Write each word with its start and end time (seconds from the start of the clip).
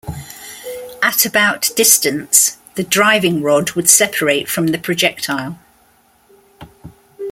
At 1.03 1.27
about 1.27 1.69
distance, 1.75 2.57
the 2.73 2.81
driving 2.83 3.43
rod 3.43 3.73
would 3.73 3.87
separate 3.87 4.49
from 4.49 4.65
the 4.69 4.79
projectile. 4.79 5.59